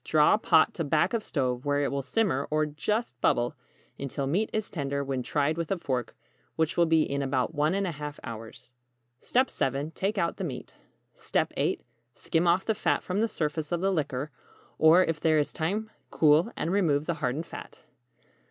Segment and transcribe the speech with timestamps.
[0.03, 0.09] ]6.
[0.09, 3.53] Draw pot to back of stove where it will simmer, or just bubble,
[3.99, 6.15] until meat is tender when tried with a fork,
[6.55, 8.73] which will be in about 1½ hours.
[9.19, 9.91] 7.
[9.91, 10.73] Take out the meat.
[11.55, 11.81] 8.
[12.15, 14.31] Skim off the fat from the surface of the liquor;
[14.79, 17.81] or if there is time, cool, and remove the hardened fat.